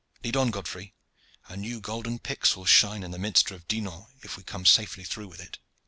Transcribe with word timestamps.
Lead 0.23 0.35
on, 0.35 0.49
Godfrey! 0.49 0.95
A 1.47 1.55
new 1.55 1.79
golden 1.79 2.17
pyx 2.17 2.57
will 2.57 2.65
shine 2.65 3.03
in 3.03 3.11
the 3.11 3.19
minster 3.19 3.53
of 3.53 3.67
Dinan 3.67 4.07
if 4.23 4.35
we 4.35 4.41
come 4.41 4.65
safely 4.65 5.03
through 5.03 5.27
with 5.27 5.39
it." 5.39 5.59